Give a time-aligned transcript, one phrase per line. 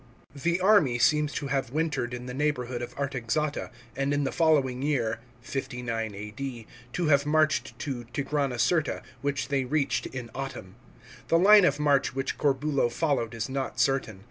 [0.33, 0.41] §10.
[0.53, 4.81] The army seems to have wintered in the neighbourhood of Artaxata, and in the following
[4.81, 10.73] year (59 A.D.) to have marched to Tigranocerta, which they reached in autumn.
[11.27, 14.19] The line of march which Corbulo followed is not certain.